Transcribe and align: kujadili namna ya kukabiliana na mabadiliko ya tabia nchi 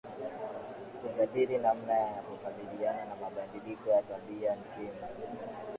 kujadili 1.01 1.57
namna 1.57 1.93
ya 1.93 2.21
kukabiliana 2.21 3.05
na 3.05 3.15
mabadiliko 3.15 3.89
ya 3.89 4.01
tabia 4.03 4.55
nchi 4.55 4.89